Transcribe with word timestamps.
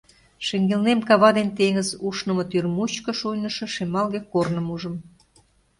Шеҥгелнем 0.45 0.99
кава 1.07 1.29
ден 1.37 1.49
теҥыз 1.57 1.89
ушнымо 2.07 2.43
тӱр 2.49 2.65
мучко 2.75 3.11
шуйнышо 3.19 3.65
шемалге 3.75 4.19
корным 4.31 4.67
ужым. 4.73 4.95